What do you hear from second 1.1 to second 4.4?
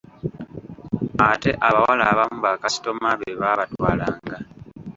Ate abawala abamu bakasitoma be baabatwalanga.